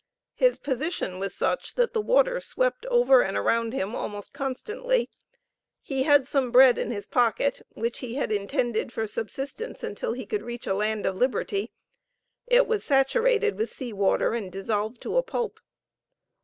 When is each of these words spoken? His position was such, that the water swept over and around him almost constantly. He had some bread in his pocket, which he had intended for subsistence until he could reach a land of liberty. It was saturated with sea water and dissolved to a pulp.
His 0.33 0.57
position 0.57 1.19
was 1.19 1.35
such, 1.35 1.75
that 1.75 1.93
the 1.93 2.01
water 2.01 2.39
swept 2.39 2.87
over 2.87 3.21
and 3.21 3.37
around 3.37 3.71
him 3.71 3.95
almost 3.95 4.33
constantly. 4.33 5.11
He 5.83 6.01
had 6.01 6.25
some 6.25 6.49
bread 6.49 6.79
in 6.79 6.89
his 6.89 7.05
pocket, 7.05 7.61
which 7.75 7.99
he 7.99 8.15
had 8.15 8.31
intended 8.31 8.91
for 8.91 9.05
subsistence 9.05 9.83
until 9.83 10.13
he 10.13 10.25
could 10.25 10.41
reach 10.41 10.65
a 10.65 10.73
land 10.73 11.05
of 11.05 11.17
liberty. 11.17 11.71
It 12.47 12.65
was 12.65 12.83
saturated 12.83 13.59
with 13.59 13.69
sea 13.71 13.93
water 13.93 14.33
and 14.33 14.51
dissolved 14.51 15.01
to 15.01 15.17
a 15.17 15.21
pulp. 15.21 15.59